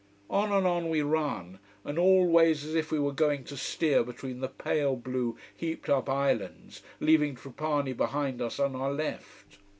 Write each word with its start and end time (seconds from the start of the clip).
On 0.31 0.51
and 0.51 0.65
on 0.65 0.89
we 0.89 1.03
run 1.03 1.59
and 1.85 1.99
always 1.99 2.65
as 2.65 2.73
if 2.73 2.91
we 2.91 2.97
were 2.97 3.11
going 3.11 3.43
to 3.43 3.55
steer 3.55 4.03
between 4.03 4.39
the 4.39 4.47
pale 4.47 4.95
blue, 4.95 5.37
heaped 5.55 5.89
up 5.91 6.09
islands, 6.09 6.81
leaving 6.99 7.35
Trapani 7.35 7.93
behind 7.93 8.41
us 8.41 8.59
on 8.59 8.75
our 8.75 8.91
left. 8.91 9.59